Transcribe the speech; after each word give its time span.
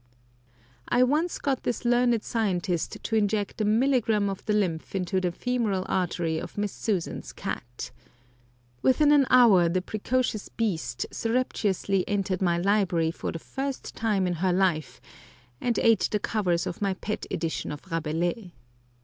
I 0.89 1.03
once 1.03 1.37
got 1.37 1.61
this 1.61 1.85
learned 1.85 2.23
scientist 2.23 2.97
to 3.03 3.15
inject 3.15 3.61
a 3.61 3.65
milligram 3.65 4.31
of 4.31 4.43
the 4.47 4.53
lymph 4.53 4.95
into 4.95 5.21
the 5.21 5.31
femoral 5.31 5.85
artery 5.87 6.39
of 6.41 6.57
Miss 6.57 6.71
Susan's 6.71 7.31
cat. 7.31 7.91
Within 8.81 9.11
an 9.11 9.27
hour 9.29 9.69
the 9.69 9.79
precocious 9.79 10.49
beast 10.49 11.05
surreptitiously 11.11 12.03
entered 12.07 12.41
my 12.41 12.57
library 12.57 13.11
for 13.11 13.31
the 13.31 13.37
first 13.37 13.95
time 13.95 14.25
in 14.25 14.33
her 14.41 14.51
life, 14.51 14.99
and 15.61 15.77
ate 15.77 16.07
the 16.11 16.17
covers 16.17 16.65
of 16.65 16.81
my 16.81 16.95
pet 16.95 17.27
edition 17.29 17.71
of 17.71 17.91
Rabelais. 17.91 18.51